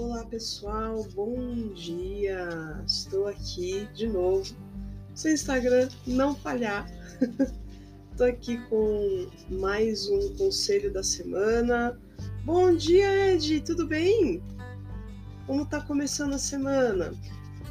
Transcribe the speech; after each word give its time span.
Olá 0.00 0.24
pessoal, 0.24 1.06
bom 1.14 1.74
dia! 1.74 2.48
Estou 2.86 3.26
aqui 3.26 3.86
de 3.92 4.08
novo. 4.08 4.56
Seu 5.14 5.30
Instagram 5.30 5.90
não 6.06 6.34
falhar. 6.34 6.90
Estou 8.10 8.26
aqui 8.26 8.56
com 8.70 9.28
mais 9.50 10.08
um 10.08 10.34
conselho 10.38 10.90
da 10.90 11.02
semana. 11.02 12.00
Bom 12.46 12.74
dia, 12.74 13.34
Ed, 13.34 13.60
tudo 13.60 13.86
bem? 13.86 14.42
Como 15.46 15.64
está 15.64 15.82
começando 15.82 16.32
a 16.32 16.38
semana? 16.38 17.12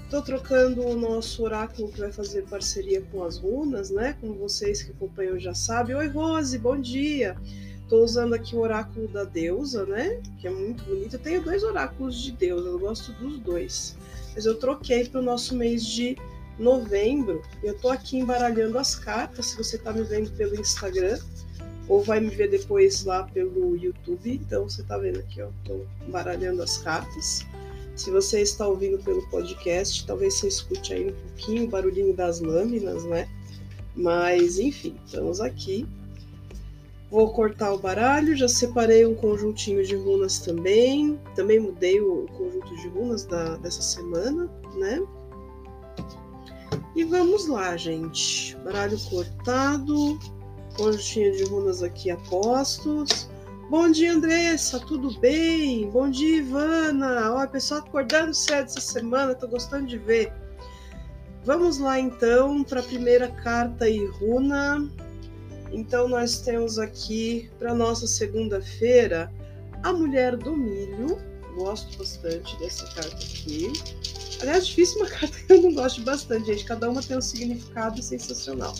Estou 0.04 0.22
trocando 0.22 0.86
o 0.86 0.96
nosso 0.96 1.42
oráculo 1.44 1.92
que 1.92 2.00
vai 2.00 2.12
fazer 2.12 2.44
parceria 2.48 3.02
com 3.12 3.24
as 3.24 3.40
runas, 3.40 3.90
né? 3.90 4.16
Como 4.22 4.36
vocês 4.36 4.84
que 4.84 4.92
acompanham 4.92 5.40
já 5.40 5.56
sabem. 5.56 5.96
Oi, 5.96 6.08
Rose, 6.08 6.60
bom 6.60 6.80
dia! 6.80 7.36
Estou 7.90 8.04
usando 8.04 8.36
aqui 8.36 8.56
o 8.56 8.60
oráculo 8.60 9.08
da 9.08 9.24
deusa, 9.24 9.84
né? 9.84 10.22
Que 10.40 10.48
é 10.48 10.52
muito 10.52 10.84
bonito. 10.84 11.16
Eu 11.16 11.20
tenho 11.20 11.42
dois 11.42 11.64
oráculos 11.64 12.22
de 12.22 12.32
deusa, 12.34 12.68
eu 12.68 12.78
gosto 12.78 13.12
dos 13.14 13.40
dois. 13.40 13.98
Mas 14.36 14.46
eu 14.46 14.60
troquei 14.60 15.10
para 15.10 15.20
o 15.20 15.24
nosso 15.24 15.56
mês 15.56 15.84
de 15.84 16.16
novembro. 16.60 17.42
Eu 17.64 17.74
estou 17.74 17.90
aqui 17.90 18.20
embaralhando 18.20 18.78
as 18.78 18.94
cartas. 18.94 19.48
Se 19.48 19.58
você 19.58 19.76
está 19.76 19.92
me 19.92 20.04
vendo 20.04 20.30
pelo 20.38 20.54
Instagram, 20.62 21.18
ou 21.88 22.04
vai 22.04 22.20
me 22.20 22.30
ver 22.30 22.52
depois 22.52 23.06
lá 23.06 23.24
pelo 23.24 23.76
YouTube. 23.76 24.36
Então 24.36 24.70
você 24.70 24.84
está 24.84 24.96
vendo 24.96 25.18
aqui, 25.18 25.42
ó, 25.42 25.50
estou 25.64 25.84
embaralhando 26.08 26.62
as 26.62 26.78
cartas. 26.78 27.44
Se 27.96 28.12
você 28.12 28.42
está 28.42 28.68
ouvindo 28.68 29.00
pelo 29.00 29.28
podcast, 29.32 30.06
talvez 30.06 30.36
você 30.36 30.48
escute 30.48 30.94
aí 30.94 31.10
um 31.10 31.16
pouquinho 31.30 31.64
o 31.64 31.68
barulhinho 31.68 32.14
das 32.14 32.40
lâminas, 32.40 33.04
né? 33.06 33.28
Mas 33.96 34.60
enfim, 34.60 34.96
estamos 35.08 35.42
aqui 35.42 35.88
Vou 37.12 37.34
cortar 37.34 37.74
o 37.74 37.80
baralho, 37.80 38.38
já 38.38 38.48
separei 38.48 39.04
um 39.04 39.16
conjuntinho 39.16 39.84
de 39.84 39.96
runas 39.96 40.40
também. 40.40 41.20
Também 41.36 41.60
mudei 41.60 42.00
o 42.00 42.28
conjunto 42.38 42.76
de 42.76 42.88
runas 42.90 43.26
da, 43.26 43.58
dessa 43.58 43.82
semana, 43.82 44.48
né? 44.76 45.02
E 46.96 47.04
vamos 47.04 47.48
lá, 47.48 47.76
gente. 47.76 48.56
Baralho 48.58 49.00
cortado, 49.10 50.20
conjuntinho 50.78 51.36
de 51.36 51.44
runas 51.46 51.82
aqui 51.82 52.12
apostos. 52.12 53.28
Bom 53.72 53.90
dia, 53.92 54.14
Andressa, 54.14 54.80
tudo 54.80 55.20
bem? 55.20 55.90
Bom 55.90 56.12
dia, 56.12 56.38
Ivana. 56.38 57.34
Olha, 57.34 57.48
pessoal 57.48 57.82
acordando 57.82 58.34
cedo 58.36 58.66
essa 58.66 58.82
semana, 58.82 59.34
tô 59.34 59.48
gostando 59.48 59.88
de 59.88 59.98
ver. 59.98 60.32
Vamos 61.44 61.80
lá 61.80 62.00
então 62.00 62.64
para 62.64 62.82
a 62.82 62.84
primeira 62.84 63.30
carta 63.30 63.90
e 63.90 64.06
runa. 64.06 64.88
Então, 65.72 66.08
nós 66.08 66.40
temos 66.42 66.80
aqui 66.80 67.50
para 67.60 67.74
nossa 67.74 68.08
segunda-feira 68.08 69.32
a 69.84 69.94
Mulher 69.94 70.36
do 70.36 70.56
Milho. 70.56 71.18
Gosto 71.56 71.98
bastante 71.98 72.58
dessa 72.60 72.86
carta 72.94 73.16
aqui. 73.16 73.72
Aliás, 74.42 74.68
difícil 74.68 75.02
uma 75.02 75.10
carta 75.10 75.38
que 75.38 75.54
eu 75.54 75.62
não 75.62 75.74
gosto 75.74 76.02
bastante, 76.02 76.48
gente. 76.48 76.66
Cada 76.66 76.90
uma 76.90 77.02
tem 77.02 77.18
um 77.18 77.22
significado 77.22 78.02
sensacional. 78.02 78.74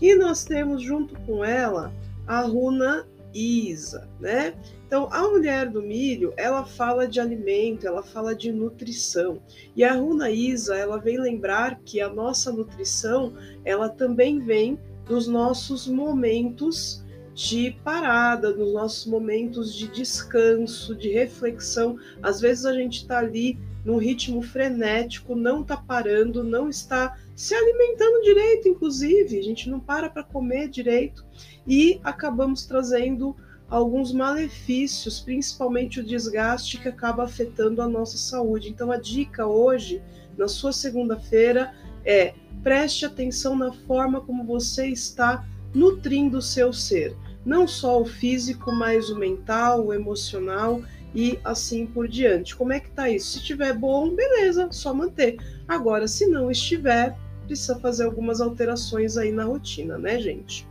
E 0.00 0.14
nós 0.14 0.44
temos 0.44 0.82
junto 0.82 1.18
com 1.20 1.44
ela 1.44 1.92
a 2.26 2.40
runa 2.40 3.06
Isa, 3.32 4.08
né? 4.18 4.54
Então, 4.86 5.08
a 5.12 5.22
mulher 5.28 5.68
do 5.68 5.82
milho, 5.82 6.32
ela 6.36 6.64
fala 6.64 7.06
de 7.06 7.20
alimento, 7.20 7.86
ela 7.86 8.02
fala 8.02 8.34
de 8.34 8.52
nutrição. 8.52 9.42
E 9.74 9.84
a 9.84 9.92
runa 9.92 10.30
Isa, 10.30 10.76
ela 10.76 10.98
vem 10.98 11.18
lembrar 11.18 11.80
que 11.84 12.00
a 12.00 12.08
nossa 12.08 12.52
nutrição, 12.52 13.34
ela 13.64 13.88
também 13.88 14.38
vem 14.38 14.78
dos 15.06 15.26
nossos 15.26 15.86
momentos 15.86 17.04
de 17.34 17.76
parada, 17.84 18.52
dos 18.52 18.72
nossos 18.72 19.06
momentos 19.06 19.74
de 19.74 19.88
descanso, 19.88 20.94
de 20.94 21.10
reflexão. 21.10 21.98
Às 22.22 22.40
vezes 22.40 22.64
a 22.64 22.72
gente 22.72 23.02
está 23.02 23.18
ali 23.18 23.58
num 23.84 23.98
ritmo 23.98 24.42
frenético, 24.42 25.36
não 25.36 25.60
está 25.60 25.76
parando, 25.76 26.42
não 26.42 26.68
está 26.68 27.16
se 27.36 27.54
alimentando 27.54 28.22
direito, 28.22 28.68
inclusive, 28.68 29.38
a 29.38 29.42
gente 29.42 29.68
não 29.68 29.78
para 29.78 30.08
para 30.08 30.24
comer 30.24 30.68
direito 30.68 31.24
e 31.66 32.00
acabamos 32.02 32.64
trazendo 32.66 33.36
alguns 33.68 34.12
malefícios, 34.12 35.20
principalmente 35.20 36.00
o 36.00 36.04
desgaste 36.04 36.78
que 36.78 36.88
acaba 36.88 37.24
afetando 37.24 37.82
a 37.82 37.88
nossa 37.88 38.16
saúde. 38.16 38.70
Então 38.70 38.90
a 38.90 38.96
dica 38.96 39.46
hoje, 39.46 40.02
na 40.36 40.48
sua 40.48 40.72
segunda-feira, 40.72 41.74
é 42.06 42.32
preste 42.62 43.04
atenção 43.04 43.54
na 43.54 43.72
forma 43.72 44.20
como 44.20 44.44
você 44.44 44.86
está 44.86 45.44
nutrindo 45.74 46.38
o 46.38 46.42
seu 46.42 46.72
ser, 46.72 47.14
não 47.44 47.68
só 47.68 48.00
o 48.00 48.06
físico, 48.06 48.72
mas 48.72 49.10
o 49.10 49.18
mental, 49.18 49.86
o 49.86 49.92
emocional 49.92 50.82
e 51.14 51.38
assim 51.44 51.86
por 51.86 52.08
diante. 52.08 52.56
Como 52.56 52.72
é 52.72 52.80
que 52.80 52.90
tá 52.90 53.10
isso? 53.10 53.32
Se 53.32 53.38
estiver 53.38 53.74
bom, 53.74 54.14
beleza, 54.14 54.68
só 54.70 54.94
manter. 54.94 55.36
Agora, 55.68 56.08
se 56.08 56.26
não 56.26 56.50
estiver, 56.50 57.16
precisa 57.46 57.78
fazer 57.78 58.04
algumas 58.04 58.40
alterações 58.40 59.16
aí 59.16 59.30
na 59.30 59.44
rotina, 59.44 59.98
né, 59.98 60.18
gente? 60.18 60.66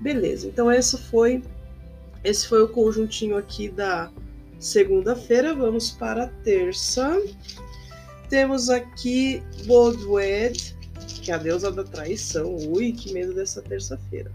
Beleza. 0.00 0.46
Então 0.46 0.70
essa 0.70 0.96
foi 0.96 1.42
esse 2.24 2.48
foi 2.48 2.62
o 2.62 2.68
conjuntinho 2.68 3.36
aqui 3.36 3.68
da 3.68 4.10
segunda-feira. 4.58 5.54
Vamos 5.54 5.90
para 5.90 6.24
a 6.24 6.28
terça. 6.28 7.20
Temos 8.28 8.68
aqui 8.68 9.42
Bodwed, 9.66 10.76
que 11.22 11.30
é 11.30 11.34
a 11.34 11.38
deusa 11.38 11.72
da 11.72 11.84
traição. 11.84 12.54
Ui, 12.54 12.92
que 12.92 13.12
medo 13.12 13.34
dessa 13.34 13.62
terça-feira. 13.62 14.30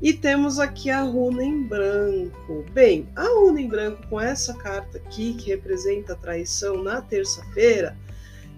E 0.00 0.12
temos 0.12 0.58
aqui 0.58 0.90
a 0.90 1.02
runa 1.02 1.44
em 1.44 1.62
branco. 1.62 2.64
Bem, 2.72 3.08
a 3.14 3.22
runa 3.22 3.60
em 3.60 3.68
branco 3.68 4.04
com 4.08 4.20
essa 4.20 4.52
carta 4.54 4.98
aqui, 4.98 5.34
que 5.34 5.50
representa 5.50 6.14
a 6.14 6.16
traição 6.16 6.82
na 6.82 7.00
terça-feira, 7.00 7.96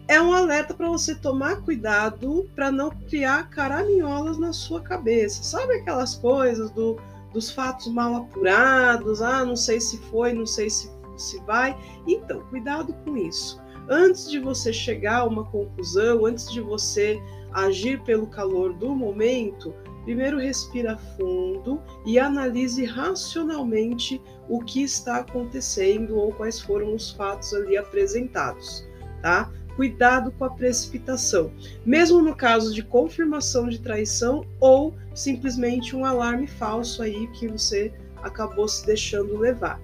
é 0.08 0.20
um 0.20 0.32
alerta 0.32 0.72
para 0.72 0.88
você 0.88 1.14
tomar 1.14 1.62
cuidado 1.62 2.48
para 2.54 2.72
não 2.72 2.90
criar 2.90 3.50
caraminholas 3.50 4.38
na 4.38 4.54
sua 4.54 4.80
cabeça. 4.80 5.42
Sabe 5.42 5.74
aquelas 5.74 6.14
coisas 6.14 6.70
do, 6.70 6.98
dos 7.34 7.50
fatos 7.50 7.88
mal 7.88 8.14
apurados? 8.16 9.20
Ah, 9.20 9.44
não 9.44 9.56
sei 9.56 9.80
se 9.80 9.98
foi, 9.98 10.32
não 10.32 10.46
sei 10.46 10.70
se, 10.70 10.90
se 11.18 11.38
vai. 11.40 11.76
Então, 12.06 12.40
cuidado 12.48 12.94
com 13.04 13.16
isso. 13.18 13.62
Antes 13.88 14.30
de 14.30 14.38
você 14.38 14.72
chegar 14.72 15.18
a 15.18 15.24
uma 15.24 15.44
conclusão, 15.44 16.24
antes 16.24 16.50
de 16.50 16.60
você 16.60 17.20
agir 17.52 18.00
pelo 18.02 18.26
calor 18.26 18.72
do 18.72 18.94
momento, 18.94 19.74
primeiro 20.04 20.38
respira 20.38 20.96
fundo 21.16 21.80
e 22.06 22.18
analise 22.18 22.84
racionalmente 22.84 24.20
o 24.48 24.60
que 24.60 24.82
está 24.82 25.18
acontecendo 25.18 26.16
ou 26.16 26.32
quais 26.32 26.60
foram 26.60 26.94
os 26.94 27.10
fatos 27.10 27.52
ali 27.52 27.76
apresentados, 27.76 28.86
tá? 29.22 29.50
Cuidado 29.76 30.30
com 30.32 30.44
a 30.44 30.50
precipitação, 30.50 31.52
mesmo 31.84 32.22
no 32.22 32.34
caso 32.34 32.72
de 32.72 32.82
confirmação 32.82 33.68
de 33.68 33.80
traição 33.80 34.44
ou 34.60 34.94
simplesmente 35.14 35.96
um 35.96 36.04
alarme 36.04 36.46
falso 36.46 37.02
aí 37.02 37.26
que 37.28 37.48
você 37.48 37.92
acabou 38.22 38.68
se 38.68 38.86
deixando 38.86 39.36
levar, 39.36 39.80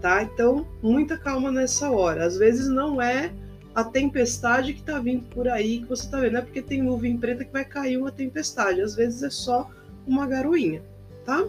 tá? 0.00 0.22
Então, 0.22 0.66
muita 0.82 1.16
calma 1.16 1.50
nessa 1.50 1.90
hora. 1.90 2.24
Às 2.24 2.36
vezes 2.36 2.68
não 2.68 3.00
é 3.00 3.32
a 3.74 3.82
tempestade 3.82 4.72
que 4.72 4.80
está 4.80 4.98
vindo 4.98 5.24
por 5.28 5.48
aí, 5.48 5.80
que 5.80 5.86
você 5.86 6.04
está 6.04 6.20
vendo. 6.20 6.32
Não 6.32 6.40
é 6.40 6.42
porque 6.42 6.62
tem 6.62 6.82
nuvem 6.82 7.16
preta 7.16 7.44
que 7.44 7.52
vai 7.52 7.64
cair 7.64 7.96
uma 7.96 8.12
tempestade. 8.12 8.80
Às 8.80 8.94
vezes 8.94 9.22
é 9.22 9.30
só 9.30 9.68
uma 10.06 10.26
garoinha, 10.26 10.82
tá? 11.24 11.44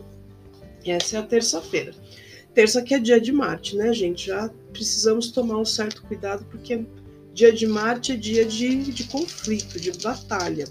Essa 0.85 1.17
é 1.17 1.19
a 1.19 1.23
terça-feira. 1.23 1.93
Terça 2.53 2.81
que 2.81 2.93
é 2.93 2.99
dia 2.99 3.19
de 3.19 3.31
Marte, 3.31 3.75
né, 3.75 3.93
gente? 3.93 4.27
Já 4.27 4.49
precisamos 4.71 5.29
tomar 5.29 5.57
um 5.57 5.65
certo 5.65 6.03
cuidado, 6.03 6.45
porque 6.45 6.85
dia 7.33 7.51
de 7.51 7.67
Marte 7.67 8.13
é 8.13 8.15
dia 8.15 8.45
de, 8.45 8.91
de 8.91 9.03
conflito, 9.05 9.79
de 9.79 9.91
batalha. 10.01 10.65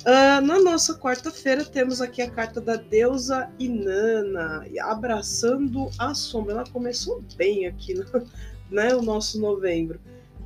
Uh, 0.00 0.40
na 0.44 0.58
nossa 0.60 0.94
quarta-feira 0.94 1.62
temos 1.62 2.00
aqui 2.00 2.22
a 2.22 2.30
carta 2.30 2.58
da 2.60 2.76
deusa 2.76 3.50
Inanna, 3.58 4.66
abraçando 4.82 5.90
a 5.98 6.14
sombra. 6.14 6.54
Ela 6.54 6.64
começou 6.64 7.22
bem 7.36 7.66
aqui, 7.66 7.94
né, 8.70 8.94
o 8.94 9.02
nosso 9.02 9.38
novembro. 9.38 10.00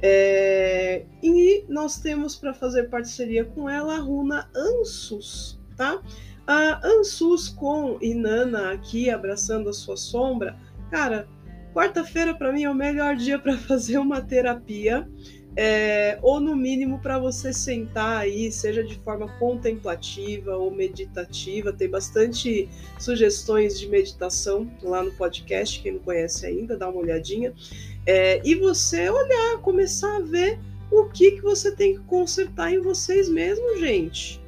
É, 0.06 1.06
e 1.22 1.64
nós 1.66 1.98
temos 1.98 2.36
para 2.36 2.52
fazer 2.52 2.90
parceria 2.90 3.42
com 3.42 3.70
ela 3.70 3.94
a 3.94 4.00
runa 4.00 4.50
Ansus, 4.54 5.58
tá? 5.78 5.98
A 6.46 6.86
Ansus 6.86 7.48
com 7.48 7.96
Inanna 8.02 8.72
aqui 8.72 9.08
abraçando 9.08 9.70
a 9.70 9.72
sua 9.72 9.96
sombra. 9.96 10.58
Cara, 10.90 11.26
quarta-feira 11.72 12.34
para 12.34 12.52
mim 12.52 12.64
é 12.64 12.70
o 12.70 12.74
melhor 12.74 13.16
dia 13.16 13.38
para 13.38 13.56
fazer 13.66 13.96
uma 13.96 14.20
terapia. 14.20 15.08
É, 15.56 16.18
ou 16.20 16.40
no 16.40 16.56
mínimo 16.56 16.98
para 16.98 17.18
você 17.18 17.52
sentar 17.52 18.18
aí, 18.18 18.50
seja 18.50 18.82
de 18.82 18.96
forma 18.96 19.28
contemplativa 19.38 20.56
ou 20.56 20.70
meditativa, 20.70 21.72
tem 21.72 21.88
bastante 21.88 22.68
sugestões 22.98 23.78
de 23.78 23.88
meditação 23.88 24.68
lá 24.82 25.02
no 25.02 25.12
podcast, 25.12 25.80
quem 25.80 25.92
não 25.92 26.00
conhece 26.00 26.44
ainda, 26.44 26.76
dá 26.76 26.88
uma 26.88 27.00
olhadinha. 27.00 27.52
É, 28.04 28.40
e 28.44 28.56
você 28.56 29.08
olhar, 29.08 29.58
começar 29.60 30.16
a 30.16 30.20
ver 30.20 30.58
o 30.90 31.04
que, 31.04 31.32
que 31.32 31.40
você 31.40 31.70
tem 31.70 31.94
que 31.94 32.00
consertar 32.00 32.72
em 32.72 32.80
vocês 32.80 33.28
mesmos, 33.28 33.78
gente. 33.78 34.40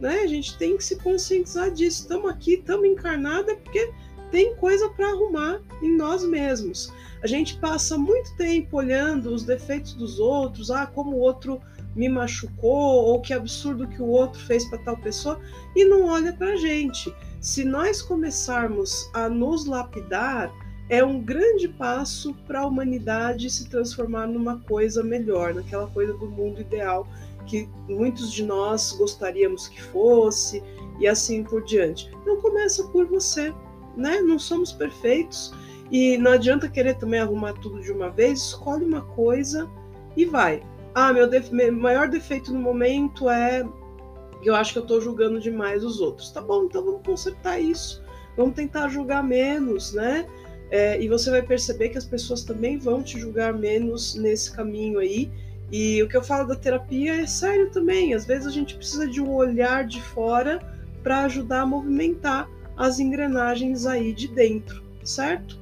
Né? 0.00 0.20
A 0.22 0.26
gente 0.26 0.56
tem 0.58 0.76
que 0.76 0.84
se 0.84 0.96
conscientizar 0.96 1.70
disso. 1.70 2.02
Estamos 2.02 2.30
aqui, 2.30 2.54
estamos 2.54 2.86
encarnada 2.86 3.54
porque 3.56 3.90
tem 4.34 4.52
coisa 4.56 4.88
para 4.88 5.10
arrumar 5.10 5.60
em 5.80 5.96
nós 5.96 6.24
mesmos. 6.24 6.92
A 7.22 7.26
gente 7.28 7.56
passa 7.58 7.96
muito 7.96 8.36
tempo 8.36 8.78
olhando 8.78 9.32
os 9.32 9.44
defeitos 9.44 9.94
dos 9.94 10.18
outros, 10.18 10.72
ah, 10.72 10.88
como 10.88 11.12
o 11.12 11.20
outro 11.20 11.60
me 11.94 12.08
machucou, 12.08 13.04
ou 13.04 13.20
que 13.20 13.32
absurdo 13.32 13.86
que 13.86 14.02
o 14.02 14.08
outro 14.08 14.40
fez 14.40 14.64
para 14.64 14.78
tal 14.78 14.96
pessoa, 14.96 15.40
e 15.76 15.84
não 15.84 16.06
olha 16.06 16.32
para 16.32 16.54
a 16.54 16.56
gente. 16.56 17.14
Se 17.40 17.62
nós 17.62 18.02
começarmos 18.02 19.08
a 19.14 19.28
nos 19.28 19.66
lapidar, 19.66 20.52
é 20.88 21.04
um 21.04 21.20
grande 21.20 21.68
passo 21.68 22.34
para 22.44 22.62
a 22.62 22.66
humanidade 22.66 23.48
se 23.48 23.68
transformar 23.68 24.26
numa 24.26 24.58
coisa 24.62 25.04
melhor, 25.04 25.54
naquela 25.54 25.86
coisa 25.86 26.12
do 26.14 26.26
mundo 26.26 26.60
ideal 26.60 27.06
que 27.46 27.68
muitos 27.88 28.32
de 28.32 28.42
nós 28.42 28.92
gostaríamos 28.92 29.68
que 29.68 29.80
fosse 29.80 30.62
e 30.98 31.06
assim 31.06 31.44
por 31.44 31.62
diante. 31.62 32.10
Então 32.22 32.40
começa 32.40 32.82
por 32.88 33.06
você, 33.06 33.52
né? 33.96 34.20
Não 34.20 34.38
somos 34.38 34.72
perfeitos 34.72 35.52
e 35.90 36.16
não 36.18 36.32
adianta 36.32 36.68
querer 36.68 36.94
também 36.94 37.20
arrumar 37.20 37.52
tudo 37.54 37.80
de 37.80 37.92
uma 37.92 38.10
vez, 38.10 38.40
escolhe 38.40 38.84
uma 38.84 39.02
coisa 39.02 39.68
e 40.16 40.24
vai. 40.24 40.62
Ah, 40.94 41.12
meu, 41.12 41.28
def... 41.28 41.50
meu 41.50 41.72
maior 41.72 42.08
defeito 42.08 42.52
no 42.52 42.60
momento 42.60 43.28
é 43.28 43.66
que 44.42 44.48
eu 44.48 44.54
acho 44.54 44.72
que 44.72 44.78
eu 44.78 44.82
estou 44.82 45.00
julgando 45.00 45.40
demais 45.40 45.84
os 45.84 46.00
outros. 46.00 46.30
Tá 46.30 46.40
bom, 46.40 46.64
então 46.64 46.84
vamos 46.84 47.02
consertar 47.04 47.60
isso. 47.60 48.02
Vamos 48.36 48.54
tentar 48.54 48.88
julgar 48.88 49.22
menos, 49.22 49.92
né? 49.92 50.26
É, 50.70 51.00
e 51.00 51.08
você 51.08 51.30
vai 51.30 51.42
perceber 51.42 51.90
que 51.90 51.98
as 51.98 52.04
pessoas 52.04 52.42
também 52.42 52.78
vão 52.78 53.02
te 53.02 53.18
julgar 53.18 53.52
menos 53.52 54.14
nesse 54.14 54.52
caminho 54.52 54.98
aí. 54.98 55.30
E 55.70 56.02
o 56.02 56.08
que 56.08 56.16
eu 56.16 56.22
falo 56.22 56.46
da 56.46 56.56
terapia 56.56 57.22
é 57.22 57.26
sério 57.26 57.70
também. 57.70 58.14
Às 58.14 58.26
vezes 58.26 58.46
a 58.46 58.50
gente 58.50 58.74
precisa 58.74 59.06
de 59.06 59.20
um 59.20 59.32
olhar 59.32 59.86
de 59.86 60.00
fora 60.00 60.60
para 61.02 61.24
ajudar 61.24 61.62
a 61.62 61.66
movimentar 61.66 62.48
as 62.76 62.98
engrenagens 62.98 63.86
aí 63.86 64.12
de 64.12 64.28
dentro, 64.28 64.82
certo? 65.04 65.58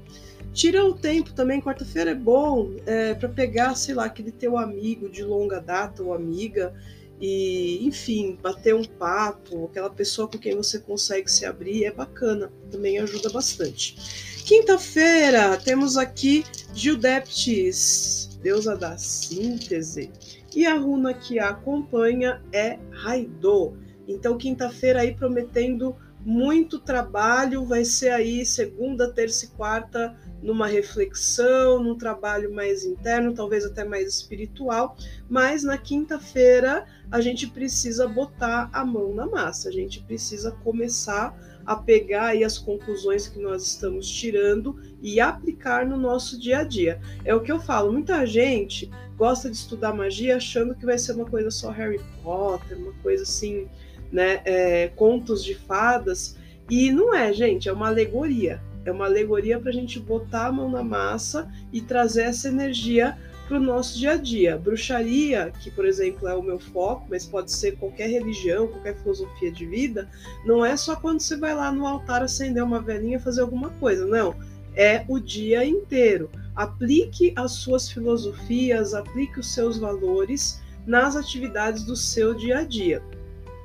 Tira 0.52 0.84
o 0.84 0.92
tempo 0.92 1.32
também, 1.32 1.62
quarta-feira 1.62 2.10
é 2.10 2.14
bom 2.14 2.76
é, 2.84 3.14
para 3.14 3.28
pegar, 3.28 3.74
sei 3.74 3.94
lá, 3.94 4.04
aquele 4.04 4.30
teu 4.30 4.58
amigo 4.58 5.08
de 5.08 5.22
longa 5.22 5.60
data 5.60 6.02
ou 6.02 6.12
amiga 6.12 6.74
e, 7.18 7.78
enfim, 7.86 8.36
bater 8.42 8.74
um 8.74 8.84
papo, 8.84 9.66
aquela 9.66 9.88
pessoa 9.88 10.28
com 10.28 10.38
quem 10.38 10.56
você 10.56 10.78
consegue 10.78 11.30
se 11.30 11.46
abrir, 11.46 11.84
é 11.84 11.92
bacana, 11.92 12.52
também 12.70 12.98
ajuda 12.98 13.30
bastante. 13.30 13.96
Quinta-feira 14.44 15.56
temos 15.56 15.96
aqui 15.96 16.44
Gildeptis, 16.74 18.38
deusa 18.42 18.76
da 18.76 18.98
síntese, 18.98 20.10
e 20.54 20.66
a 20.66 20.76
runa 20.76 21.14
que 21.14 21.38
a 21.38 21.50
acompanha 21.50 22.42
é 22.52 22.78
Raido. 22.90 23.78
Então, 24.06 24.36
quinta-feira 24.36 25.00
aí 25.00 25.14
prometendo 25.14 25.96
muito 26.24 26.78
trabalho, 26.78 27.64
vai 27.64 27.84
ser 27.84 28.10
aí 28.10 28.46
segunda, 28.46 29.12
terça 29.12 29.46
e 29.46 29.48
quarta 29.48 30.16
numa 30.42 30.66
reflexão, 30.66 31.82
num 31.82 31.96
trabalho 31.96 32.52
mais 32.52 32.84
interno, 32.84 33.34
talvez 33.34 33.64
até 33.64 33.84
mais 33.84 34.08
espiritual, 34.08 34.96
mas 35.28 35.62
na 35.62 35.78
quinta-feira 35.78 36.84
a 37.10 37.20
gente 37.20 37.46
precisa 37.46 38.08
botar 38.08 38.68
a 38.72 38.84
mão 38.84 39.14
na 39.14 39.26
massa, 39.26 39.68
a 39.68 39.72
gente 39.72 40.02
precisa 40.02 40.50
começar 40.50 41.36
a 41.64 41.76
pegar 41.76 42.28
aí 42.28 42.42
as 42.42 42.58
conclusões 42.58 43.28
que 43.28 43.38
nós 43.38 43.64
estamos 43.64 44.08
tirando 44.08 44.80
e 45.00 45.20
aplicar 45.20 45.86
no 45.86 45.96
nosso 45.96 46.38
dia 46.38 46.58
a 46.58 46.64
dia. 46.64 47.00
É 47.24 47.32
o 47.34 47.40
que 47.40 47.52
eu 47.52 47.60
falo, 47.60 47.92
muita 47.92 48.26
gente 48.26 48.90
gosta 49.16 49.48
de 49.48 49.56
estudar 49.56 49.94
magia 49.94 50.36
achando 50.36 50.74
que 50.74 50.84
vai 50.84 50.98
ser 50.98 51.12
uma 51.12 51.26
coisa 51.26 51.50
só 51.50 51.70
Harry 51.70 52.00
Potter, 52.22 52.76
uma 52.76 52.92
coisa 52.94 53.22
assim, 53.22 53.68
né, 54.12 54.42
é, 54.44 54.88
contos 54.94 55.42
de 55.42 55.54
fadas, 55.54 56.36
e 56.70 56.92
não 56.92 57.14
é, 57.14 57.32
gente, 57.32 57.68
é 57.68 57.72
uma 57.72 57.88
alegoria 57.88 58.60
é 58.84 58.90
uma 58.90 59.04
alegoria 59.04 59.58
para 59.58 59.70
a 59.70 59.74
gente 59.74 60.00
botar 60.00 60.46
a 60.46 60.52
mão 60.52 60.70
na 60.70 60.82
massa 60.82 61.50
e 61.72 61.80
trazer 61.80 62.22
essa 62.22 62.48
energia 62.48 63.16
para 63.46 63.58
o 63.58 63.60
nosso 63.60 63.98
dia 63.98 64.12
a 64.12 64.16
dia. 64.16 64.56
Bruxaria, 64.56 65.52
que 65.60 65.70
por 65.70 65.84
exemplo 65.84 66.28
é 66.28 66.34
o 66.34 66.42
meu 66.42 66.58
foco, 66.58 67.06
mas 67.10 67.26
pode 67.26 67.52
ser 67.52 67.76
qualquer 67.76 68.08
religião, 68.08 68.68
qualquer 68.68 68.96
filosofia 68.96 69.52
de 69.52 69.66
vida, 69.66 70.08
não 70.44 70.64
é 70.64 70.76
só 70.76 70.96
quando 70.96 71.20
você 71.20 71.36
vai 71.36 71.54
lá 71.54 71.70
no 71.70 71.86
altar 71.86 72.22
acender 72.22 72.62
uma 72.62 72.80
velhinha 72.80 73.20
fazer 73.20 73.42
alguma 73.42 73.70
coisa, 73.70 74.06
não. 74.06 74.34
É 74.74 75.04
o 75.06 75.18
dia 75.18 75.64
inteiro. 75.64 76.30
Aplique 76.56 77.32
as 77.36 77.52
suas 77.52 77.90
filosofias, 77.90 78.94
aplique 78.94 79.38
os 79.38 79.52
seus 79.52 79.78
valores 79.78 80.60
nas 80.86 81.14
atividades 81.14 81.84
do 81.84 81.94
seu 81.94 82.34
dia 82.34 82.58
a 82.58 82.64
dia. 82.64 83.02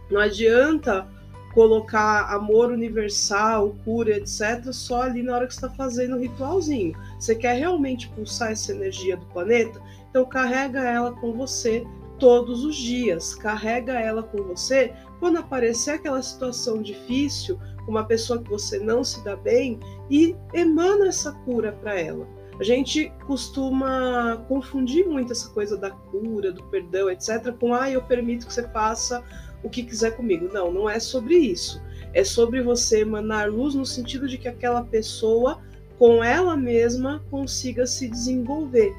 Não 0.09 0.19
adianta 0.19 1.07
colocar 1.53 2.31
amor 2.33 2.71
universal, 2.71 3.75
cura, 3.83 4.17
etc., 4.17 4.71
só 4.71 5.01
ali 5.01 5.23
na 5.23 5.35
hora 5.35 5.47
que 5.47 5.53
está 5.53 5.69
fazendo 5.69 6.15
o 6.15 6.19
ritualzinho. 6.19 6.95
Você 7.19 7.33
quer 7.33 7.53
realmente 7.53 8.07
pulsar 8.09 8.51
essa 8.51 8.71
energia 8.71 9.17
do 9.17 9.25
planeta? 9.27 9.81
Então 10.09 10.23
carrega 10.25 10.81
ela 10.81 11.13
com 11.13 11.33
você 11.33 11.83
todos 12.19 12.63
os 12.63 12.75
dias. 12.75 13.33
Carrega 13.35 13.93
ela 13.93 14.21
com 14.21 14.43
você 14.43 14.93
quando 15.19 15.37
aparecer 15.37 15.95
aquela 15.95 16.21
situação 16.21 16.81
difícil, 16.81 17.59
uma 17.87 18.03
pessoa 18.03 18.41
que 18.41 18.49
você 18.49 18.77
não 18.77 19.03
se 19.03 19.23
dá 19.23 19.35
bem, 19.35 19.79
e 20.09 20.35
emana 20.53 21.07
essa 21.07 21.31
cura 21.31 21.71
para 21.71 21.99
ela. 21.99 22.27
A 22.59 22.63
gente 22.63 23.11
costuma 23.25 24.43
confundir 24.47 25.07
muito 25.07 25.31
essa 25.31 25.49
coisa 25.49 25.77
da 25.77 25.91
cura, 25.91 26.51
do 26.51 26.63
perdão, 26.65 27.09
etc., 27.09 27.51
com 27.59 27.73
ah, 27.73 27.89
eu 27.89 28.01
permito 28.01 28.47
que 28.47 28.53
você 28.53 28.67
faça 28.69 29.23
o 29.63 29.69
que 29.69 29.83
quiser 29.83 30.15
comigo. 30.15 30.49
Não, 30.51 30.71
não 30.71 30.89
é 30.89 30.99
sobre 30.99 31.35
isso. 31.35 31.81
É 32.13 32.23
sobre 32.23 32.61
você 32.61 33.01
emanar 33.01 33.49
luz 33.49 33.75
no 33.75 33.85
sentido 33.85 34.27
de 34.27 34.37
que 34.37 34.47
aquela 34.47 34.83
pessoa, 34.83 35.61
com 35.97 36.23
ela 36.23 36.55
mesma, 36.55 37.23
consiga 37.29 37.85
se 37.85 38.07
desenvolver 38.07 38.93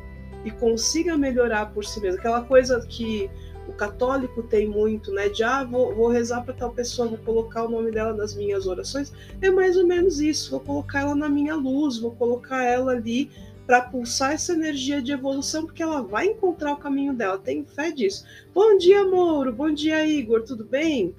e 0.44 0.50
consiga 0.50 1.16
melhorar 1.16 1.72
por 1.72 1.84
si 1.84 2.00
mesma. 2.00 2.18
Aquela 2.18 2.42
coisa 2.42 2.84
que 2.86 3.30
o 3.68 3.72
católico 3.72 4.42
tem 4.42 4.66
muito, 4.66 5.12
né? 5.12 5.28
De 5.28 5.44
ah, 5.44 5.62
vou, 5.62 5.94
vou 5.94 6.08
rezar 6.08 6.42
para 6.42 6.54
tal 6.54 6.70
pessoa, 6.70 7.08
vou 7.08 7.18
colocar 7.18 7.64
o 7.64 7.68
nome 7.68 7.90
dela 7.90 8.14
nas 8.14 8.34
minhas 8.34 8.66
orações. 8.66 9.12
É 9.42 9.50
mais 9.50 9.76
ou 9.76 9.86
menos 9.86 10.20
isso. 10.20 10.50
Vou 10.50 10.60
colocar 10.60 11.00
ela 11.00 11.14
na 11.14 11.28
minha 11.28 11.54
luz, 11.54 11.98
vou 11.98 12.12
colocar 12.12 12.64
ela 12.64 12.92
ali 12.92 13.30
para 13.68 13.82
pulsar 13.82 14.32
essa 14.32 14.54
energia 14.54 15.02
de 15.02 15.12
evolução, 15.12 15.66
porque 15.66 15.82
ela 15.82 16.00
vai 16.00 16.28
encontrar 16.28 16.72
o 16.72 16.78
caminho 16.78 17.12
dela. 17.12 17.36
Tenho 17.36 17.66
fé 17.66 17.92
disso. 17.92 18.24
Bom 18.54 18.78
dia, 18.78 19.04
Mouro. 19.04 19.52
Bom 19.52 19.70
dia, 19.70 20.06
Igor. 20.06 20.42
Tudo 20.42 20.64
bem? 20.64 21.14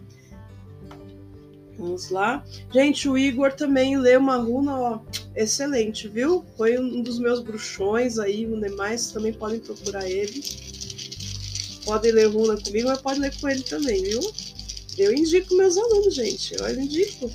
Vamos 1.78 2.10
lá. 2.10 2.44
Gente, 2.74 3.08
o 3.08 3.15
Igor 3.15 3.53
também 3.53 4.00
lê 4.00 4.18
uma 4.18 4.38
runa, 4.38 4.75
ó, 4.75 5.00
excelente, 5.36 6.08
viu? 6.08 6.44
Foi 6.58 6.75
um 6.79 7.03
dos 7.03 7.20
meus 7.20 7.39
bruxões 7.39 8.18
aí, 8.18 8.48
o 8.48 8.60
demais 8.60 9.12
também 9.12 9.32
podem 9.32 9.60
procurar 9.60 10.10
ele. 10.10 10.44
Podem 11.86 12.12
ler 12.12 12.32
runa 12.32 12.60
comigo, 12.60 12.88
mas 12.88 13.00
pode 13.00 13.20
ler 13.20 13.39
com 13.39 13.48
ele 13.48 13.62
também, 13.62 14.01
viu? 14.01 14.22
Eu 14.98 15.13
indico 15.13 15.56
meus 15.56 15.77
alunos, 15.77 16.15
gente. 16.15 16.56
Eu 16.56 16.82
indico. 16.82 17.29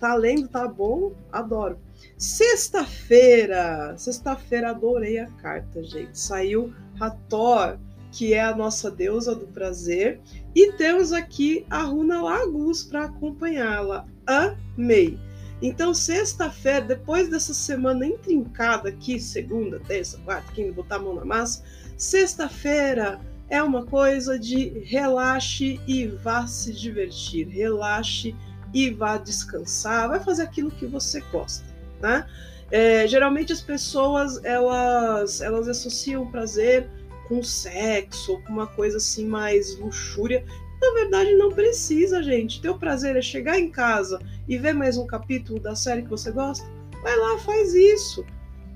Tá 0.00 0.16
lendo, 0.16 0.48
tá 0.48 0.66
bom? 0.66 1.12
Adoro. 1.30 1.78
Sexta-feira, 2.22 3.96
sexta-feira 3.98 4.70
adorei 4.70 5.18
a 5.18 5.26
carta, 5.26 5.82
gente. 5.82 6.16
Saiu 6.16 6.72
Hathor, 7.00 7.80
que 8.12 8.32
é 8.32 8.40
a 8.40 8.54
nossa 8.54 8.88
deusa 8.92 9.34
do 9.34 9.48
prazer, 9.48 10.20
e 10.54 10.70
temos 10.74 11.12
aqui 11.12 11.66
a 11.68 11.82
Runa 11.82 12.22
Lagus 12.22 12.84
para 12.84 13.06
acompanhá-la. 13.06 14.06
Amei. 14.24 15.18
Então, 15.60 15.92
sexta-feira, 15.92 16.82
depois 16.82 17.28
dessa 17.28 17.52
semana 17.52 18.06
intrincada 18.06 18.90
aqui, 18.90 19.18
segunda, 19.18 19.80
terça, 19.80 20.16
quarta, 20.18 20.52
quinta, 20.52 20.74
botar 20.74 20.96
a 20.96 21.00
mão 21.00 21.16
na 21.16 21.24
massa, 21.24 21.64
sexta-feira 21.96 23.20
é 23.50 23.60
uma 23.60 23.84
coisa 23.84 24.38
de 24.38 24.68
relaxe 24.84 25.80
e 25.88 26.06
vá 26.06 26.46
se 26.46 26.72
divertir, 26.72 27.48
relaxe 27.48 28.32
e 28.72 28.90
vá 28.90 29.16
descansar, 29.16 30.08
vai 30.08 30.20
fazer 30.20 30.44
aquilo 30.44 30.70
que 30.70 30.86
você 30.86 31.20
gosta 31.32 31.71
né? 32.02 32.26
É, 32.70 33.06
geralmente 33.06 33.52
as 33.52 33.60
pessoas 33.60 34.42
elas 34.44 35.40
elas 35.40 35.68
associam 35.68 36.26
prazer 36.26 36.88
com 37.28 37.42
sexo, 37.42 38.42
com 38.42 38.52
uma 38.52 38.66
coisa 38.66 38.96
assim 38.96 39.26
mais 39.26 39.78
luxúria. 39.78 40.44
Na 40.80 40.90
verdade, 40.94 41.34
não 41.34 41.50
precisa, 41.50 42.22
gente. 42.22 42.60
Teu 42.60 42.76
prazer 42.76 43.14
é 43.14 43.22
chegar 43.22 43.58
em 43.58 43.70
casa 43.70 44.18
e 44.48 44.58
ver 44.58 44.72
mais 44.72 44.98
um 44.98 45.06
capítulo 45.06 45.60
da 45.60 45.76
série 45.76 46.02
que 46.02 46.10
você 46.10 46.32
gosta? 46.32 46.66
Vai 47.02 47.16
lá, 47.16 47.38
faz 47.38 47.72
isso. 47.74 48.24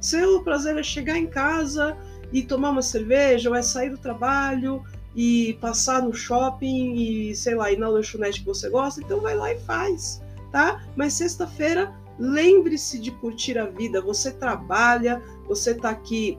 Seu 0.00 0.42
prazer 0.42 0.76
é 0.76 0.83
chegar 0.83 1.18
em 1.18 1.26
casa 1.26 1.97
e 2.33 2.42
tomar 2.42 2.71
uma 2.71 2.83
cerveja, 2.83 3.49
ou 3.49 3.56
é 3.56 3.62
sair 3.62 3.90
do 3.90 3.99
trabalho 3.99 4.85
e 5.14 5.54
passar 5.61 6.02
no 6.02 6.12
shopping 6.12 6.95
e, 6.95 7.35
sei 7.35 7.54
lá, 7.54 7.73
ir 7.73 7.78
na 7.78 7.88
lanchonete 7.88 8.40
que 8.40 8.47
você 8.47 8.68
gosta, 8.68 9.00
então 9.00 9.21
vai 9.21 9.35
lá 9.35 9.52
e 9.52 9.59
faz, 9.61 10.23
tá? 10.52 10.85
Mas 10.95 11.14
sexta-feira 11.14 11.92
Lembre-se 12.18 12.99
de 12.99 13.11
curtir 13.11 13.58
a 13.58 13.66
vida. 13.66 14.00
Você 14.00 14.32
trabalha, 14.32 15.23
você 15.46 15.73
está 15.73 15.90
aqui 15.90 16.38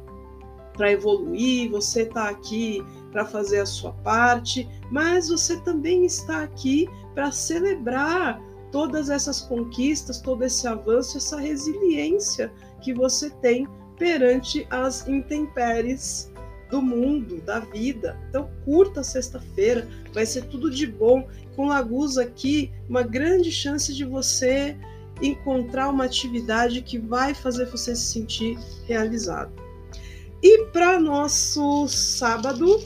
para 0.73 0.91
evoluir, 0.91 1.69
você 1.71 2.03
está 2.03 2.29
aqui 2.29 2.83
para 3.11 3.25
fazer 3.25 3.59
a 3.59 3.65
sua 3.65 3.91
parte, 3.93 4.69
mas 4.91 5.29
você 5.29 5.59
também 5.61 6.05
está 6.05 6.43
aqui 6.43 6.87
para 7.15 7.31
celebrar 7.31 8.39
todas 8.71 9.09
essas 9.09 9.41
conquistas, 9.41 10.21
todo 10.21 10.43
esse 10.43 10.67
avanço, 10.67 11.17
essa 11.17 11.39
resiliência 11.39 12.51
que 12.81 12.93
você 12.93 13.29
tem 13.29 13.67
perante 13.97 14.67
as 14.69 15.07
intempéries 15.07 16.31
do 16.69 16.81
mundo, 16.81 17.41
da 17.41 17.59
vida. 17.59 18.19
Então, 18.29 18.49
curta 18.65 19.03
sexta-feira, 19.03 19.87
vai 20.13 20.25
ser 20.25 20.43
tudo 20.45 20.69
de 20.69 20.85
bom. 20.85 21.27
Com 21.55 21.67
Laguz 21.67 22.17
aqui, 22.17 22.71
uma 22.89 23.03
grande 23.03 23.51
chance 23.51 23.93
de 23.93 24.05
você 24.05 24.77
encontrar 25.21 25.89
uma 25.89 26.05
atividade 26.05 26.81
que 26.81 26.97
vai 26.97 27.33
fazer 27.33 27.65
você 27.65 27.95
se 27.95 28.13
sentir 28.13 28.57
realizado. 28.85 29.51
E 30.41 30.65
para 30.65 30.99
nosso 30.99 31.87
sábado, 31.87 32.81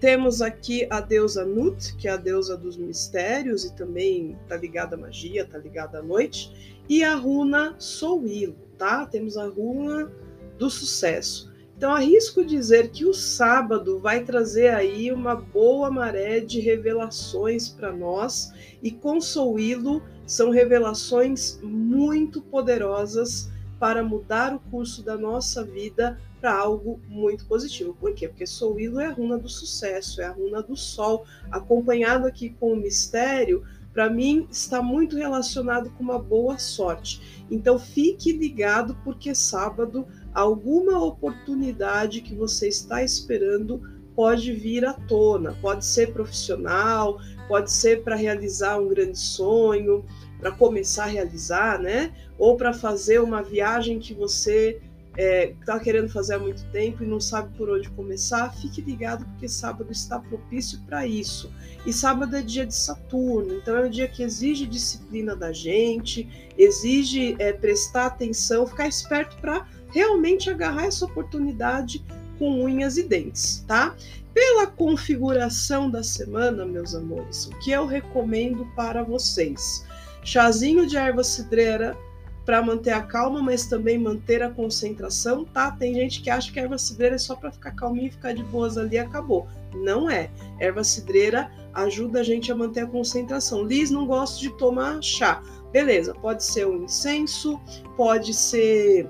temos 0.00 0.42
aqui 0.42 0.86
a 0.90 1.00
deusa 1.00 1.44
Nut, 1.44 1.94
que 1.96 2.08
é 2.08 2.10
a 2.10 2.16
deusa 2.16 2.56
dos 2.56 2.76
mistérios 2.76 3.64
e 3.64 3.74
também 3.74 4.36
está 4.42 4.56
ligada 4.56 4.96
à 4.96 4.98
magia, 4.98 5.42
está 5.42 5.56
ligada 5.56 6.00
à 6.00 6.02
noite, 6.02 6.52
e 6.88 7.02
a 7.02 7.14
runa 7.14 7.76
Souilo, 7.78 8.56
tá? 8.76 9.06
Temos 9.06 9.38
a 9.38 9.46
runa 9.46 10.12
do 10.58 10.68
sucesso. 10.68 11.53
Então, 11.76 11.92
arrisco 11.92 12.44
dizer 12.44 12.90
que 12.90 13.04
o 13.04 13.12
sábado 13.12 13.98
vai 13.98 14.24
trazer 14.24 14.68
aí 14.68 15.10
uma 15.12 15.34
boa 15.34 15.90
maré 15.90 16.40
de 16.40 16.60
revelações 16.60 17.68
para 17.68 17.92
nós, 17.92 18.52
e 18.82 18.90
com 18.90 19.20
Souilo 19.20 20.02
são 20.26 20.50
revelações 20.50 21.58
muito 21.62 22.40
poderosas 22.40 23.50
para 23.78 24.02
mudar 24.02 24.54
o 24.54 24.60
curso 24.70 25.02
da 25.02 25.18
nossa 25.18 25.64
vida 25.64 26.18
para 26.40 26.56
algo 26.56 27.00
muito 27.08 27.44
positivo. 27.46 27.96
Por 27.98 28.14
quê? 28.14 28.28
Porque 28.28 28.46
Souilo 28.46 29.00
é 29.00 29.06
a 29.06 29.12
runa 29.12 29.36
do 29.36 29.48
sucesso, 29.48 30.22
é 30.22 30.26
a 30.26 30.32
runa 30.32 30.62
do 30.62 30.76
sol, 30.76 31.26
acompanhado 31.50 32.26
aqui 32.26 32.50
com 32.50 32.72
o 32.72 32.76
mistério, 32.76 33.64
para 33.94 34.10
mim 34.10 34.48
está 34.50 34.82
muito 34.82 35.16
relacionado 35.16 35.88
com 35.90 36.02
uma 36.02 36.18
boa 36.18 36.58
sorte. 36.58 37.44
Então 37.48 37.78
fique 37.78 38.32
ligado 38.32 38.98
porque 39.04 39.34
sábado 39.34 40.04
alguma 40.34 41.02
oportunidade 41.02 42.20
que 42.20 42.34
você 42.34 42.68
está 42.68 43.04
esperando 43.04 43.80
pode 44.16 44.52
vir 44.52 44.84
à 44.84 44.92
tona. 44.92 45.56
Pode 45.62 45.86
ser 45.86 46.12
profissional, 46.12 47.20
pode 47.46 47.70
ser 47.70 48.02
para 48.02 48.16
realizar 48.16 48.78
um 48.78 48.88
grande 48.88 49.18
sonho, 49.18 50.04
para 50.40 50.50
começar 50.50 51.04
a 51.04 51.08
realizar, 51.08 51.78
né? 51.78 52.12
Ou 52.36 52.56
para 52.56 52.72
fazer 52.72 53.20
uma 53.20 53.42
viagem 53.42 54.00
que 54.00 54.12
você 54.12 54.82
está 55.16 55.22
é, 55.22 55.54
tá 55.64 55.78
querendo 55.78 56.08
fazer 56.08 56.34
há 56.34 56.38
muito 56.38 56.64
tempo 56.72 57.04
e 57.04 57.06
não 57.06 57.20
sabe 57.20 57.56
por 57.56 57.70
onde 57.70 57.88
começar, 57.90 58.52
fique 58.54 58.80
ligado 58.80 59.24
porque 59.24 59.48
sábado 59.48 59.90
está 59.92 60.18
propício 60.18 60.80
para 60.86 61.06
isso. 61.06 61.52
E 61.86 61.92
sábado 61.92 62.36
é 62.36 62.42
dia 62.42 62.66
de 62.66 62.74
Saturno, 62.74 63.54
então 63.54 63.76
é 63.76 63.86
um 63.86 63.90
dia 63.90 64.08
que 64.08 64.22
exige 64.22 64.66
disciplina 64.66 65.36
da 65.36 65.52
gente, 65.52 66.28
exige 66.58 67.36
é, 67.38 67.52
prestar 67.52 68.06
atenção, 68.06 68.66
ficar 68.66 68.88
esperto 68.88 69.36
para 69.40 69.66
realmente 69.90 70.50
agarrar 70.50 70.86
essa 70.86 71.04
oportunidade 71.04 72.04
com 72.38 72.64
unhas 72.64 72.96
e 72.96 73.04
dentes, 73.04 73.64
tá? 73.66 73.94
Pela 74.32 74.66
configuração 74.66 75.88
da 75.88 76.02
semana, 76.02 76.66
meus 76.66 76.92
amores, 76.92 77.46
o 77.46 77.58
que 77.60 77.70
eu 77.70 77.86
recomendo 77.86 78.66
para 78.74 79.04
vocês? 79.04 79.86
Chazinho 80.24 80.86
de 80.86 80.96
erva 80.96 81.22
cidreira 81.22 81.96
para 82.44 82.62
manter 82.62 82.92
a 82.92 83.02
calma, 83.02 83.42
mas 83.42 83.66
também 83.66 83.98
manter 83.98 84.42
a 84.42 84.50
concentração, 84.50 85.44
tá? 85.44 85.70
Tem 85.70 85.94
gente 85.94 86.20
que 86.20 86.28
acha 86.28 86.52
que 86.52 86.60
erva 86.60 86.76
cidreira 86.76 87.14
é 87.14 87.18
só 87.18 87.34
para 87.34 87.50
ficar 87.50 87.72
calminho 87.72 88.12
ficar 88.12 88.34
de 88.34 88.42
boas 88.44 88.76
ali 88.76 88.96
e 88.96 88.98
acabou. 88.98 89.48
Não 89.74 90.10
é. 90.10 90.30
Erva 90.60 90.84
cidreira 90.84 91.50
ajuda 91.72 92.20
a 92.20 92.22
gente 92.22 92.52
a 92.52 92.54
manter 92.54 92.80
a 92.80 92.86
concentração. 92.86 93.64
Liz 93.64 93.90
não 93.90 94.06
gosta 94.06 94.38
de 94.40 94.50
tomar 94.58 95.02
chá. 95.02 95.42
Beleza, 95.72 96.14
pode 96.14 96.44
ser 96.44 96.66
um 96.66 96.84
incenso, 96.84 97.60
pode 97.96 98.32
ser 98.32 99.08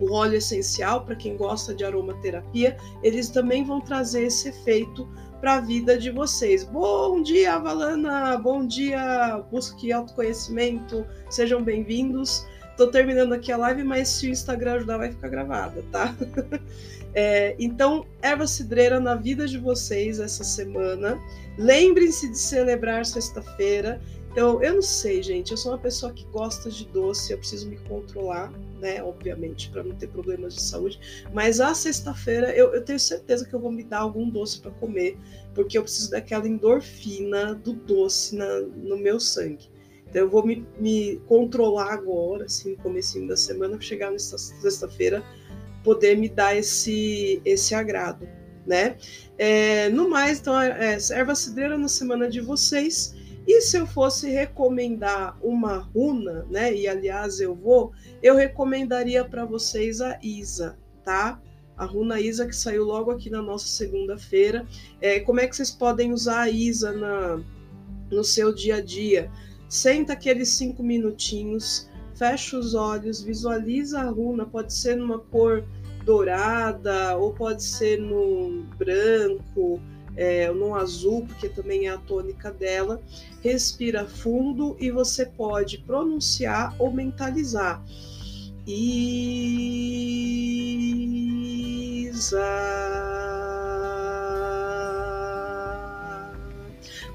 o 0.00 0.12
óleo 0.12 0.36
essencial, 0.36 1.04
para 1.04 1.14
quem 1.14 1.36
gosta 1.36 1.74
de 1.74 1.84
aromaterapia, 1.84 2.76
eles 3.02 3.28
também 3.28 3.64
vão 3.64 3.80
trazer 3.80 4.24
esse 4.24 4.48
efeito 4.48 5.08
para 5.40 5.54
a 5.54 5.60
vida 5.60 5.96
de 5.98 6.10
vocês. 6.10 6.64
Bom 6.64 7.22
dia, 7.22 7.58
Valana! 7.58 8.36
Bom 8.38 8.66
dia, 8.66 9.44
busque 9.50 9.92
autoconhecimento, 9.92 11.06
sejam 11.30 11.62
bem-vindos. 11.62 12.46
Estou 12.72 12.90
terminando 12.90 13.32
aqui 13.32 13.52
a 13.52 13.56
live, 13.56 13.84
mas 13.84 14.08
se 14.08 14.26
o 14.26 14.30
Instagram 14.30 14.74
ajudar, 14.74 14.98
vai 14.98 15.10
ficar 15.10 15.28
gravada, 15.28 15.84
tá? 15.92 16.14
É, 17.14 17.54
então, 17.58 18.06
erva 18.22 18.46
cidreira 18.46 18.98
na 18.98 19.14
vida 19.14 19.46
de 19.46 19.58
vocês 19.58 20.18
essa 20.18 20.42
semana. 20.42 21.20
Lembrem-se 21.58 22.30
de 22.30 22.38
celebrar 22.38 23.04
sexta-feira. 23.04 24.00
Então, 24.30 24.62
eu 24.62 24.76
não 24.76 24.82
sei, 24.82 25.22
gente, 25.22 25.50
eu 25.50 25.58
sou 25.58 25.72
uma 25.72 25.78
pessoa 25.78 26.10
que 26.10 26.24
gosta 26.32 26.70
de 26.70 26.86
doce, 26.86 27.32
eu 27.32 27.38
preciso 27.38 27.68
me 27.68 27.76
controlar, 27.80 28.50
né? 28.80 29.02
Obviamente, 29.02 29.68
para 29.68 29.82
não 29.82 29.94
ter 29.94 30.08
problemas 30.08 30.54
de 30.54 30.62
saúde. 30.62 30.98
Mas 31.34 31.60
a 31.60 31.74
sexta-feira 31.74 32.50
eu, 32.56 32.72
eu, 32.72 32.82
tenho 32.82 32.98
certeza 32.98 33.46
que 33.46 33.52
eu 33.52 33.60
vou 33.60 33.70
me 33.70 33.84
dar 33.84 33.98
algum 33.98 34.30
doce 34.30 34.58
para 34.58 34.70
comer, 34.70 35.18
porque 35.54 35.76
eu 35.76 35.82
preciso 35.82 36.12
daquela 36.12 36.48
endorfina 36.48 37.54
do 37.54 37.74
doce 37.74 38.34
na, 38.34 38.60
no 38.60 38.96
meu 38.96 39.20
sangue. 39.20 39.68
Então, 40.12 40.20
eu 40.20 40.28
vou 40.28 40.44
me, 40.44 40.66
me 40.78 41.16
controlar 41.26 41.90
agora, 41.90 42.44
assim, 42.44 42.72
no 42.72 42.76
começo 42.76 43.26
da 43.26 43.34
semana, 43.34 43.78
para 43.78 43.86
chegar 43.86 44.10
nessa 44.10 44.36
sexta-feira, 44.36 45.24
poder 45.82 46.18
me 46.18 46.28
dar 46.28 46.54
esse, 46.54 47.40
esse 47.46 47.74
agrado, 47.74 48.28
né? 48.66 48.98
É, 49.38 49.88
no 49.88 50.10
mais, 50.10 50.38
então, 50.38 50.60
é, 50.60 50.98
erva 51.12 51.34
cidreira 51.34 51.78
na 51.78 51.88
semana 51.88 52.28
de 52.28 52.42
vocês. 52.42 53.14
E 53.48 53.62
se 53.62 53.78
eu 53.78 53.86
fosse 53.86 54.28
recomendar 54.28 55.38
uma 55.42 55.78
runa, 55.78 56.46
né? 56.50 56.74
E 56.74 56.86
aliás 56.86 57.40
eu 57.40 57.54
vou, 57.54 57.92
eu 58.22 58.36
recomendaria 58.36 59.24
para 59.24 59.46
vocês 59.46 60.02
a 60.02 60.18
Isa, 60.22 60.78
tá? 61.02 61.40
A 61.74 61.86
runa 61.86 62.20
Isa 62.20 62.46
que 62.46 62.54
saiu 62.54 62.84
logo 62.84 63.10
aqui 63.10 63.30
na 63.30 63.40
nossa 63.40 63.66
segunda-feira. 63.66 64.66
É, 65.00 65.20
como 65.20 65.40
é 65.40 65.46
que 65.46 65.56
vocês 65.56 65.70
podem 65.70 66.12
usar 66.12 66.42
a 66.42 66.50
Isa 66.50 66.92
na, 66.92 67.42
no 68.10 68.22
seu 68.22 68.54
dia 68.54 68.76
a 68.76 68.80
dia? 68.82 69.30
Senta 69.72 70.12
aqueles 70.12 70.50
cinco 70.50 70.82
minutinhos, 70.82 71.88
fecha 72.14 72.58
os 72.58 72.74
olhos, 72.74 73.22
visualiza 73.22 74.00
a 74.00 74.10
runa, 74.10 74.44
pode 74.44 74.70
ser 74.70 74.96
numa 74.96 75.18
cor 75.18 75.64
dourada 76.04 77.16
ou 77.16 77.32
pode 77.32 77.62
ser 77.62 77.98
no 77.98 78.64
branco 78.76 79.80
é, 80.14 80.52
no 80.52 80.74
azul, 80.74 81.24
porque 81.26 81.48
também 81.48 81.86
é 81.86 81.90
a 81.90 81.96
tônica 81.96 82.50
dela. 82.50 83.00
Respira 83.40 84.04
fundo 84.04 84.76
e 84.78 84.90
você 84.90 85.24
pode 85.24 85.78
pronunciar 85.78 86.76
ou 86.78 86.92
mentalizar. 86.92 87.82
Isa. 88.66 89.22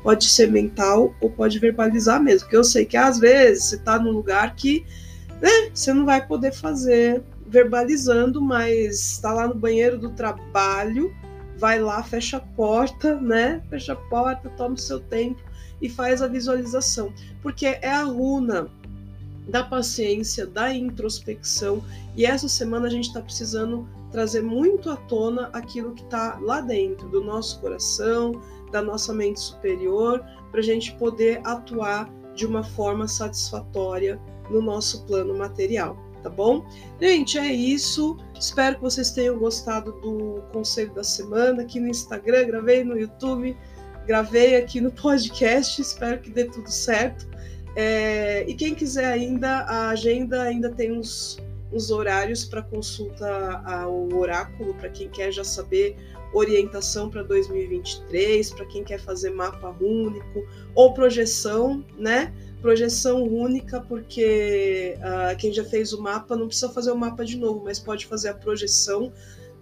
Pode 0.03 0.25
ser 0.29 0.51
mental 0.51 1.13
ou 1.19 1.29
pode 1.29 1.59
verbalizar 1.59 2.21
mesmo, 2.21 2.41
porque 2.41 2.55
eu 2.55 2.63
sei 2.63 2.85
que 2.85 2.95
às 2.95 3.19
vezes 3.19 3.65
você 3.65 3.75
está 3.75 3.99
num 3.99 4.11
lugar 4.11 4.55
que 4.55 4.85
né, 5.41 5.69
você 5.73 5.93
não 5.93 6.05
vai 6.05 6.25
poder 6.25 6.53
fazer 6.53 7.23
verbalizando, 7.45 8.41
mas 8.41 9.13
está 9.13 9.33
lá 9.33 9.47
no 9.47 9.55
banheiro 9.55 9.97
do 9.97 10.09
trabalho 10.11 11.13
vai 11.57 11.79
lá, 11.79 12.03
fecha 12.03 12.37
a 12.37 12.39
porta, 12.39 13.19
né? 13.19 13.61
Fecha 13.69 13.93
a 13.93 13.95
porta, 13.95 14.49
toma 14.49 14.75
o 14.75 14.77
seu 14.77 14.99
tempo 14.99 15.41
e 15.81 15.89
faz 15.89 16.21
a 16.21 16.27
visualização, 16.27 17.11
porque 17.41 17.65
é 17.65 17.89
a 17.89 18.03
runa 18.03 18.67
da 19.47 19.63
paciência, 19.63 20.45
da 20.45 20.73
introspecção, 20.73 21.83
e 22.15 22.25
essa 22.25 22.49
semana 22.49 22.87
a 22.87 22.89
gente 22.89 23.07
está 23.07 23.21
precisando 23.21 23.87
trazer 24.11 24.41
muito 24.41 24.89
à 24.89 24.95
tona 24.95 25.49
aquilo 25.53 25.93
que 25.93 26.03
está 26.03 26.37
lá 26.41 26.61
dentro 26.61 27.07
do 27.09 27.23
nosso 27.23 27.59
coração, 27.59 28.41
da 28.71 28.81
nossa 28.81 29.13
mente 29.13 29.39
superior, 29.39 30.23
para 30.51 30.59
a 30.59 30.63
gente 30.63 30.95
poder 30.95 31.41
atuar 31.43 32.11
de 32.33 32.45
uma 32.45 32.63
forma 32.63 33.07
satisfatória 33.07 34.19
no 34.49 34.61
nosso 34.61 35.05
plano 35.05 35.37
material 35.37 35.97
tá 36.27 36.29
bom? 36.29 36.65
Gente, 36.99 37.37
é 37.37 37.51
isso. 37.53 38.17
Espero 38.37 38.75
que 38.75 38.81
vocês 38.81 39.11
tenham 39.11 39.37
gostado 39.37 39.93
do 39.93 40.43
conselho 40.51 40.93
da 40.93 41.03
semana 41.03 41.63
aqui 41.63 41.79
no 41.79 41.87
Instagram, 41.87 42.47
gravei 42.47 42.83
no 42.83 42.97
YouTube, 42.99 43.55
gravei 44.05 44.57
aqui 44.57 44.81
no 44.81 44.91
podcast. 44.91 45.81
Espero 45.81 46.19
que 46.19 46.29
dê 46.29 46.45
tudo 46.45 46.69
certo. 46.69 47.27
É, 47.75 48.43
e 48.47 48.53
quem 48.55 48.75
quiser 48.75 49.05
ainda, 49.05 49.59
a 49.61 49.89
agenda 49.89 50.41
ainda 50.43 50.69
tem 50.69 50.91
uns, 50.91 51.37
uns 51.71 51.91
horários 51.91 52.43
para 52.43 52.61
consulta 52.61 53.61
ao 53.65 54.11
oráculo, 54.13 54.73
para 54.73 54.89
quem 54.89 55.09
quer 55.09 55.31
já 55.31 55.43
saber 55.43 55.95
orientação 56.33 57.09
para 57.09 57.23
2023, 57.23 58.51
para 58.51 58.65
quem 58.65 58.83
quer 58.83 58.99
fazer 58.99 59.29
mapa 59.29 59.75
único 59.81 60.45
ou 60.75 60.93
projeção, 60.93 61.83
né? 61.97 62.33
projeção 62.61 63.23
única, 63.23 63.79
porque 63.81 64.97
uh, 64.97 65.37
quem 65.37 65.53
já 65.53 65.63
fez 65.63 65.93
o 65.93 66.01
mapa 66.01 66.35
não 66.35 66.47
precisa 66.47 66.69
fazer 66.69 66.91
o 66.91 66.97
mapa 66.97 67.23
de 67.23 67.37
novo, 67.37 67.63
mas 67.63 67.79
pode 67.79 68.05
fazer 68.05 68.29
a 68.29 68.33
projeção 68.33 69.11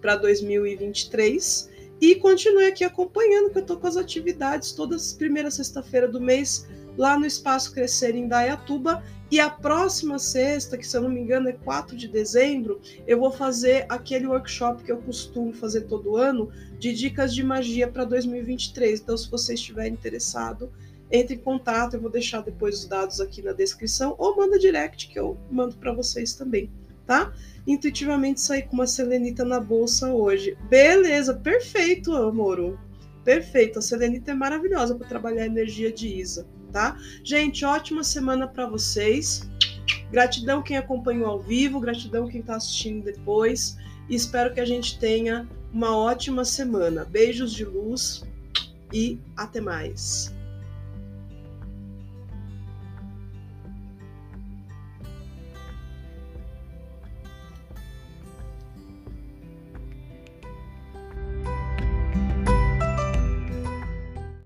para 0.00 0.16
2023. 0.16 1.70
E 2.00 2.14
continue 2.16 2.66
aqui 2.66 2.84
acompanhando, 2.84 3.50
que 3.50 3.58
eu 3.58 3.62
estou 3.62 3.78
com 3.78 3.86
as 3.86 3.96
atividades 3.96 4.72
todas 4.72 5.12
primeira 5.12 5.50
sexta-feira 5.50 6.06
do 6.06 6.20
mês, 6.20 6.66
lá 6.96 7.18
no 7.18 7.26
Espaço 7.26 7.72
Crescer 7.72 8.14
em 8.14 8.28
Dayatuba. 8.28 9.02
E 9.30 9.40
a 9.40 9.50
próxima 9.50 10.18
sexta, 10.18 10.78
que 10.78 10.86
se 10.86 10.96
eu 10.96 11.02
não 11.02 11.08
me 11.08 11.20
engano 11.20 11.48
é 11.48 11.52
4 11.52 11.96
de 11.96 12.06
dezembro, 12.06 12.80
eu 13.06 13.18
vou 13.18 13.32
fazer 13.32 13.86
aquele 13.88 14.26
workshop 14.26 14.84
que 14.84 14.92
eu 14.92 14.98
costumo 14.98 15.52
fazer 15.52 15.82
todo 15.82 16.16
ano 16.16 16.50
de 16.78 16.92
dicas 16.92 17.34
de 17.34 17.42
magia 17.42 17.88
para 17.88 18.04
2023. 18.04 19.00
Então, 19.00 19.16
se 19.16 19.28
você 19.28 19.54
estiver 19.54 19.88
interessado, 19.88 20.70
entre 21.10 21.36
em 21.36 21.38
contato, 21.38 21.94
eu 21.94 22.00
vou 22.00 22.10
deixar 22.10 22.42
depois 22.42 22.80
os 22.80 22.86
dados 22.86 23.20
aqui 23.20 23.42
na 23.42 23.52
descrição 23.52 24.14
ou 24.18 24.36
manda 24.36 24.58
direct 24.58 25.08
que 25.08 25.18
eu 25.18 25.36
mando 25.50 25.76
para 25.76 25.92
vocês 25.92 26.34
também, 26.34 26.70
tá? 27.06 27.32
Intuitivamente 27.66 28.40
saí 28.40 28.62
com 28.62 28.74
uma 28.74 28.86
selenita 28.86 29.44
na 29.44 29.60
bolsa 29.60 30.12
hoje. 30.12 30.56
Beleza, 30.68 31.34
perfeito, 31.34 32.14
Amoro. 32.14 32.78
Perfeito. 33.24 33.78
A 33.78 33.82
selenita 33.82 34.30
é 34.30 34.34
maravilhosa 34.34 34.94
para 34.94 35.08
trabalhar 35.08 35.42
a 35.42 35.46
energia 35.46 35.92
de 35.92 36.08
Isa, 36.08 36.46
tá? 36.72 36.96
Gente, 37.24 37.64
ótima 37.64 38.04
semana 38.04 38.46
para 38.46 38.66
vocês. 38.66 39.48
Gratidão 40.12 40.62
quem 40.62 40.76
acompanhou 40.76 41.26
ao 41.26 41.40
vivo, 41.40 41.80
gratidão 41.80 42.28
quem 42.28 42.40
está 42.40 42.56
assistindo 42.56 43.04
depois. 43.04 43.76
E 44.08 44.14
espero 44.14 44.54
que 44.54 44.60
a 44.60 44.64
gente 44.64 44.98
tenha 45.00 45.48
uma 45.72 45.96
ótima 45.96 46.44
semana. 46.44 47.04
Beijos 47.04 47.52
de 47.52 47.64
luz 47.64 48.24
e 48.92 49.18
até 49.36 49.60
mais. 49.60 50.35